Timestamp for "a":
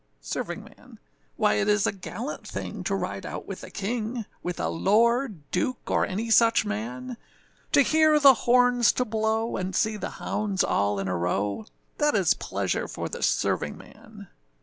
1.85-1.91, 3.63-3.69, 4.59-4.67, 11.07-11.15